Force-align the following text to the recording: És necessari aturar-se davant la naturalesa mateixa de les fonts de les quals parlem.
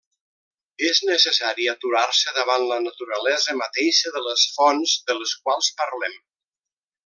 És 0.85 1.01
necessari 1.09 1.67
aturar-se 1.73 2.33
davant 2.39 2.65
la 2.71 2.79
naturalesa 2.87 3.57
mateixa 3.61 4.15
de 4.17 4.25
les 4.31 4.47
fonts 4.57 4.97
de 5.11 5.19
les 5.21 5.39
quals 5.45 5.71
parlem. 5.85 6.19